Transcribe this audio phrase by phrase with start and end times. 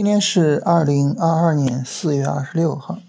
[0.00, 3.00] 今天是二零二二年四月二十六号，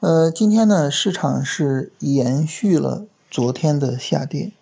[0.00, 4.52] 呃，今天呢，市场是延续了昨天的下跌，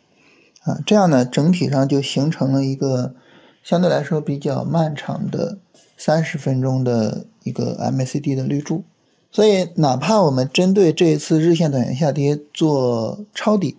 [0.65, 3.15] 啊，这样呢，整体上就形成了一个
[3.63, 5.59] 相对来说比较漫长的
[5.97, 8.83] 三十分钟的一个 MACD 的绿柱，
[9.31, 13.77] 所以哪怕我们针对这一次日线短线下跌做抄底，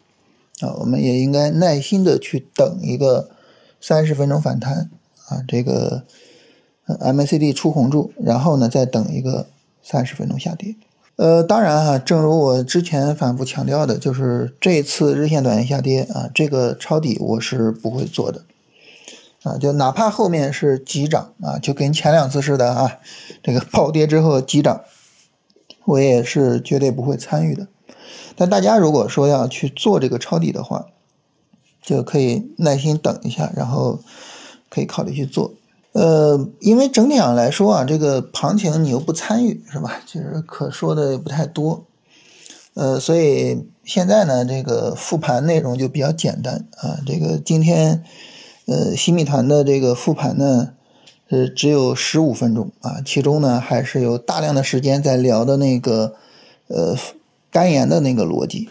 [0.62, 3.30] 啊，我们也应该耐心的去等一个
[3.82, 4.90] 三十分钟反弹，
[5.28, 6.06] 啊，这个。
[6.88, 9.48] MACD 出红柱，然后呢，再等一个
[9.82, 10.76] 三十分钟下跌。
[11.18, 18.44] 呃，当然哈，正如我之前反复强调的，就是这次日线短线下跌啊，这个抄底我是不会做的
[19.44, 22.98] 啊，就哪怕后面是急涨啊，就跟前两次似的啊，
[23.44, 24.82] 这个暴跌之后急涨，
[25.86, 27.68] 我也是绝对不会参与的。
[28.36, 30.88] 但大家如果说要去做这个抄底的话，
[31.84, 34.00] 就可以耐心等一下，然后
[34.70, 35.54] 可以考虑去做。
[35.94, 40.00] 呃，因为整体上来说啊，这个行情你又不参与，是吧？
[40.06, 41.86] 其实可说的也不太多。
[42.76, 47.00] 呃，所以现在呢，这个复盘内容就比较简单啊。
[47.06, 48.06] 这个今天，
[48.68, 50.70] 呃，新米团的这个复盘呢，
[51.30, 56.16] 是只有十五分钟啊，其中呢还是有大量的时间在聊的那个，
[56.70, 56.96] 呃，
[57.52, 58.70] 肝炎的那个逻辑。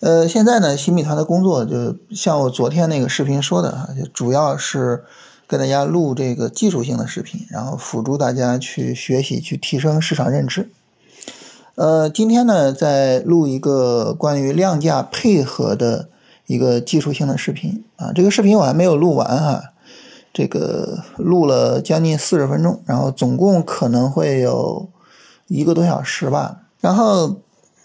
[0.00, 5.04] 呃，现在呢，新米团的工作就像我昨天那个视频说的啊，就主要是。
[5.54, 10.68] 给大家录这个技术性的视频，然后辅助大家去学习、去提升市场认知。
[11.76, 16.08] 呃，今天呢，在录一个关于量价配合的
[16.48, 18.10] 一个技术性的视频啊。
[18.12, 19.62] 这个视频我还没有录完哈，
[20.32, 24.88] 这个录了将近四十分钟，然后总共可能会有
[25.46, 26.62] 一个多小时吧。
[26.80, 27.36] 然后，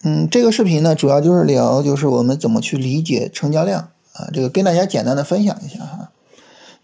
[0.02, 6.10] 嗯，这个视频呢，主要就是聊就是我们怎么去理解成交量啊，这个跟大家简单的分享一下哈。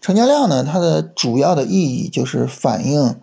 [0.06, 3.16] 成交量呢，它的主要的意义就是反映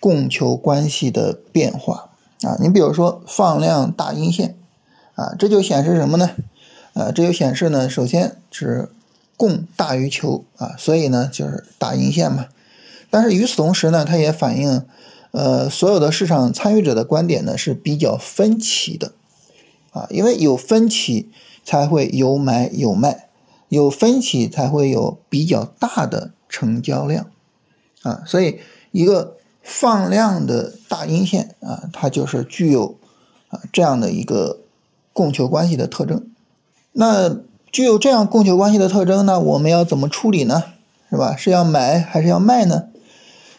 [0.00, 2.08] 供求关系的变化
[2.40, 2.56] 啊。
[2.58, 4.56] 你比如说放量大阴线
[5.16, 6.30] 啊，这就显示什么呢？
[6.94, 8.88] 啊，这就显示呢，首先是
[9.36, 12.46] 供大于求啊，所以呢就是大阴线嘛。
[13.10, 14.86] 但是与此同时呢，它也反映
[15.32, 19.12] 呃所有的市场参与者的观点呢是比较分歧的
[19.92, 21.28] 啊，因为有分歧
[21.66, 23.26] 才会有买有卖。
[23.70, 27.30] 有分歧才会有比较大的成交量，
[28.02, 28.58] 啊，所以
[28.90, 32.96] 一个放量的大阴线啊，它就是具有
[33.48, 34.58] 啊这样的一个
[35.12, 36.26] 供求关系的特征。
[36.90, 37.36] 那
[37.70, 40.64] 具有这样供求关系的特征呢，我们要怎么处理呢？
[41.08, 41.36] 是吧？
[41.36, 42.88] 是要买还是要卖呢？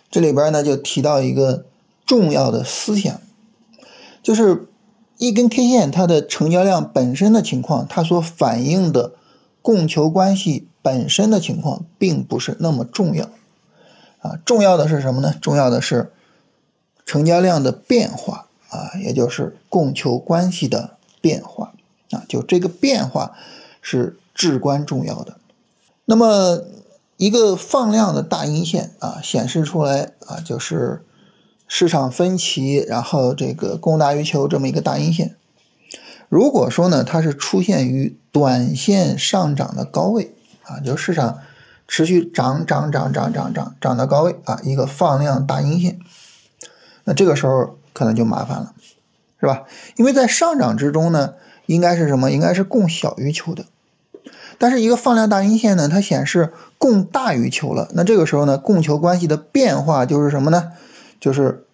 [0.10, 1.64] 这里边呢就提到一个
[2.06, 3.22] 重要的思想，
[4.22, 4.68] 就是
[5.18, 9.14] 一根 K 线它的成交量本身的情况，它所反映的。
[9.62, 13.30] 供求关系本身的情况并不是那么重要，
[14.20, 15.36] 啊，重要的是什么呢？
[15.42, 16.12] 重要的是
[17.06, 21.74] 成交量的变化啊，也就是供求关系的变化
[22.12, 23.34] 啊，就这个变化
[23.82, 25.38] 是至关重要的。
[26.06, 26.64] 那么
[27.18, 31.04] 一个放量的大阴线啊，显示出来啊，就是
[31.68, 35.36] 市场分歧，然后这个供大于求这么一个大阴线。
[36.32, 40.34] 如果说呢，它是出现于短线上涨的高位
[40.64, 41.40] 啊，就是市场
[41.90, 46.00] 持续涨涨涨涨涨涨涨到高位啊，一个放量大阴线，
[47.04, 48.74] 那这个时候可能就麻烦了，
[49.42, 49.64] 是吧？
[49.98, 51.34] 因为在上涨之中呢，
[51.66, 52.32] 应该是什么？
[52.32, 53.66] 应该是供小于求的，
[54.58, 60.72] 但是一个放量大阴线呢，它显示供大于求了，那这个时候呢，供求关系的变化就是什么呢？
[61.20, 61.66] 就是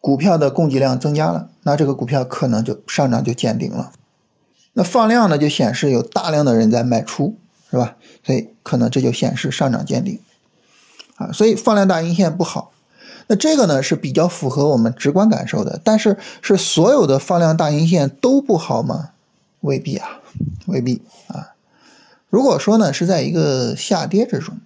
[0.00, 1.48] 股票的供给量增加了。
[1.62, 3.92] 那这个股票可能就上涨就见顶了，
[4.72, 7.36] 那放量呢就显示有大量的人在卖出，
[7.70, 7.96] 是吧？
[8.24, 10.18] 所以可能这就显示上涨见顶，
[11.16, 12.72] 啊，所以放量大阴线不好。
[13.26, 19.10] 那这个呢是比较符合我们直观感受的，但是是所有的放量大阴线都不好吗？
[19.60, 20.20] 未必啊，
[20.66, 21.54] 未必啊。
[22.28, 24.58] 如果说呢是在一个下跌之中，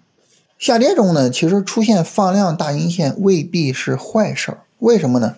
[0.58, 5.36] 下跌中呢其实出现放量大阴线未必是坏事儿，为什么呢？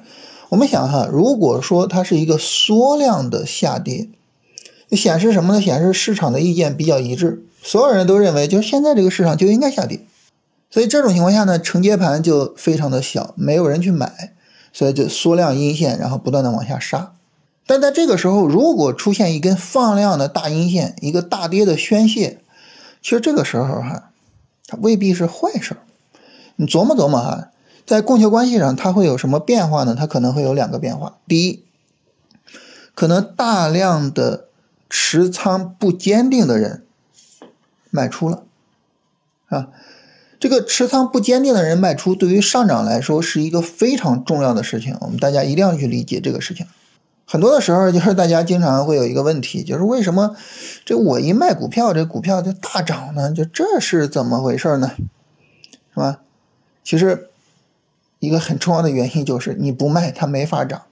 [0.49, 4.09] 我们想哈，如果说它是一个缩量的下跌，
[4.91, 5.63] 显示什么呢？
[5.63, 10.01] 显示市场的意见比较一致，所有人都认为，就是现在这个市场就应该下跌，
[10.69, 14.33] 所以这种情况下呢，承接盘就非常的小，没有人去买，
[14.73, 17.13] 所以就缩量阴线，然后不断的往下杀。
[17.69, 22.41] 但在这个时候，如果出现一根放量的大阴线，一个大跌的宣泄，
[23.01, 24.11] 其实这个时候哈，
[24.67, 25.77] 它未必是坏事。
[26.57, 27.51] 你琢磨琢磨哈。
[27.87, 29.95] 在供求关系上，它会有什么变化呢？
[29.97, 31.19] 它可能会有两个变化。
[31.29, 31.63] 第一，
[32.95, 34.49] 可能大量的
[34.91, 36.85] 持仓不坚定的人
[37.91, 38.43] 卖出了，
[39.49, 39.69] 啊，
[40.41, 44.97] 这个持仓不坚定的人卖出，对于上涨来说是一个非常重要的事情。
[45.01, 46.67] 我们大家一定要去理解这个事情。
[47.25, 50.37] 很多的时候，就是大家经常会有一个问题，就是为什么
[50.85, 53.33] 这我一卖股票，这股票就大涨呢？
[53.33, 54.93] 就这是怎么回事呢？
[55.93, 56.21] 是吧？
[56.85, 57.31] 其实
[58.27, 60.83] 一个很重要的原因就是你不卖，它没法涨。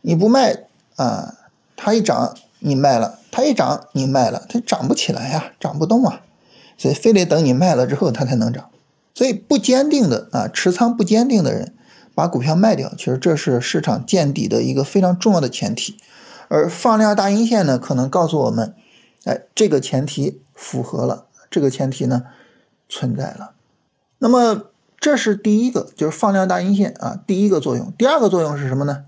[0.00, 0.64] 你不卖
[0.96, 1.34] 啊，
[1.76, 6.22] 它一涨你卖了，它一涨你卖了，它涨不起来呀，涨不动啊。
[6.76, 8.68] 所以非得等你卖了之后，它才能涨。
[9.14, 11.72] 所以不坚定的啊，持仓不坚定的人。
[12.16, 15.98] 把股票卖掉，其实这是市场见底的一个非常重要的前提，
[16.48, 18.74] 而放量大阴线呢，可能告诉我们，
[19.24, 22.22] 哎，这个前提符合了，这个前提呢
[22.88, 23.52] 存在了。
[24.16, 24.70] 那么
[25.06, 27.92] 这是第一个，就是放量大阴线啊，第一个作用。
[27.96, 29.04] 第二个作用是什么呢？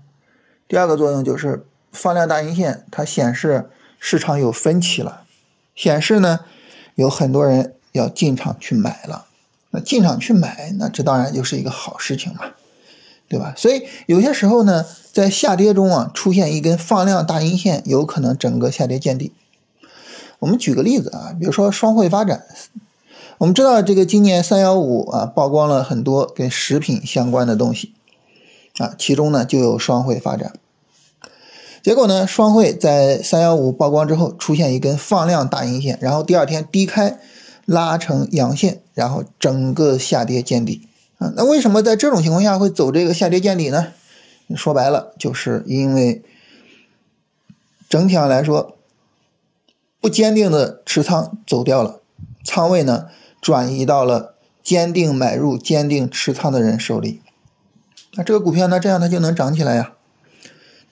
[0.65, 3.69] 第二个作用就是放量大阴线，它显示
[3.99, 5.23] 市场有分歧了，
[5.75, 6.39] 显示呢
[6.95, 9.25] 有很多人要进场去买了。
[9.71, 12.45] 那进场去买，那这当然就是一个好事情嘛。
[13.27, 13.53] 对吧？
[13.57, 19.33] 所以有些时候呢，在下跌中啊，出现一根放量大阴线，有可能整个下跌见底。
[20.39, 22.45] 我们举个例子啊，比如说双汇发展，
[23.39, 27.93] 我们知道这个今年三幺五啊，曝光了很多跟食品相关的东西
[28.77, 30.51] 啊，其中呢就有双汇发展。
[31.81, 37.17] 结果呢，双汇在三幺五曝光之后，出现一根放量大阴线，然后第二天低开
[37.63, 40.89] 拉成阳线，然后整个下跌见底。
[41.17, 43.93] 啊，那为什么在这种情况下会走这个下跌见底呢？
[44.53, 46.21] 说白了，就是因为
[47.87, 48.75] 整体上来说，
[50.01, 52.01] 不坚定的持仓走掉了，
[52.43, 53.07] 仓位呢
[53.41, 57.21] 转移到了坚定买入、坚定持仓的人手里。
[58.13, 59.93] 那这个股票呢，这样它就能涨起来呀，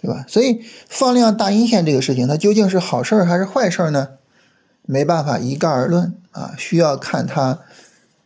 [0.01, 0.25] 对吧？
[0.27, 4.09] 所以放量大阴线这个事情，它究竟是好事儿还是坏事儿呢？
[4.83, 7.59] 没办法一概而论啊，需要看它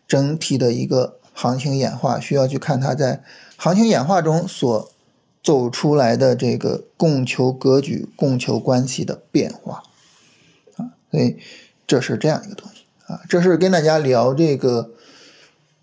[0.07, 1.17] 整体的一个。
[1.33, 3.23] 行情演化需要去看它在
[3.55, 4.91] 行情演化中所
[5.41, 9.81] 走出来的这个供求格局、供求关系的变化
[10.75, 11.37] 啊，所以
[11.87, 12.70] 这是这样一个东西
[13.11, 14.91] 啊，这是跟大家聊这个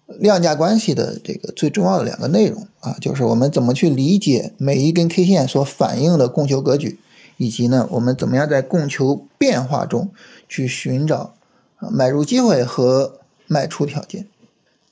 [0.07, 6.99] 量价关系的这个最重要的两个内容啊，就是我们怎么去理解每一根 K 线所反映的供求格局，
[7.37, 10.11] 以及呢，我们怎么样在供求变化中
[10.49, 11.35] 去寻找
[11.79, 14.27] 买入机会和卖出条件。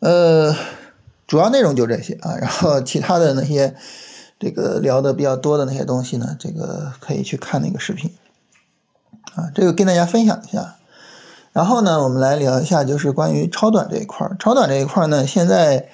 [0.01, 0.55] 呃，
[1.27, 3.75] 主要内容就这些啊，然后其他的那些
[4.39, 8.13] 这个聊的比较多的那些东西呢，这个可以去看那个视频
[9.35, 10.76] 啊，这个跟大家分享一下。
[11.57, 14.37] 然后呢，我们来聊一下，就是关于超短这一块儿。
[14.39, 15.89] 超短这一块儿呢，现在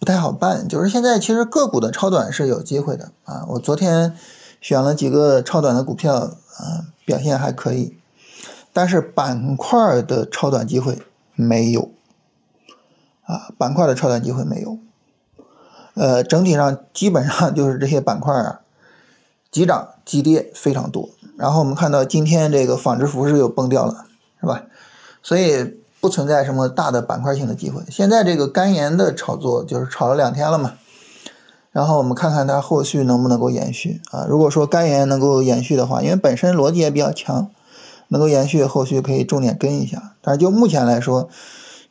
[0.00, 3.44] 不太好办，就是现在其实个股的超短是有机会的啊。
[3.50, 4.16] 我昨天
[4.60, 7.96] 选了几个超短的股票啊，表现还可以，
[8.72, 11.00] 但是板块的超短机会
[11.36, 11.92] 没有。
[13.26, 14.76] 啊，板块的超短机会没有，
[15.94, 18.60] 呃，整体上基本上 就是这些板块啊，
[19.52, 21.10] 急涨急跌非常多。
[21.38, 24.06] 然后我们看到今天这个纺织服饰又崩掉了，
[24.40, 24.64] 是吧？
[25.26, 27.82] 所以不存在什么大的板块性的机会。
[27.90, 30.74] 现在这个肝炎的炒作就是炒了两天了嘛，
[31.72, 34.24] 然后我们看看它后续能不能够延续啊？
[34.28, 37.50] 如果说肝炎能够延续的话，因为本身逻辑也比较强，
[38.06, 40.12] 能够延续，后续可以重点跟一下。
[40.22, 41.28] 但是就目前来说，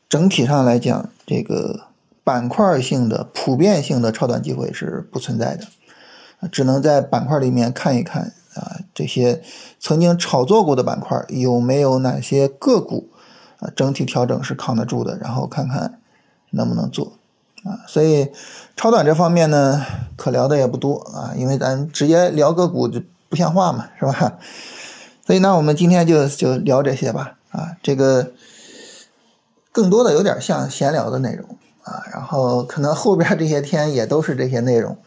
[0.08, 1.82] 整体上来讲，这个
[2.24, 5.68] 板块性的、普遍性的超短机会是不存在的，
[6.50, 9.42] 只能在板块里面看一看啊，这些
[9.78, 13.10] 曾经炒作过的板块有没有哪些个股
[13.76, 16.00] 整体调整是扛得住的，然后看看
[16.52, 17.14] 能不能做
[17.64, 17.86] 啊。
[17.88, 18.32] 所以
[18.76, 19.86] 超短这方面呢，
[20.18, 24.38] 可聊的也不多啊，因为咱直接聊个股就不像话嘛，是吧？
[25.26, 28.34] 所以那我们今天就就聊这些吧啊，这个。
[29.72, 34.98] 更多的有点像闲聊的内容啊，然后可能后边这些天也都是这些内容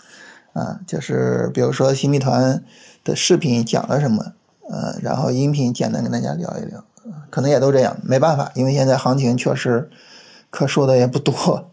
[0.53, 2.63] 啊，就是比如说新密团
[3.03, 4.35] 的视频讲了什么，
[4.69, 6.85] 呃，然后音频简单跟大家聊一聊，
[7.31, 9.91] 可能也都这样，没办法，因为现在行情确实
[10.51, 11.71] 可说的也不多。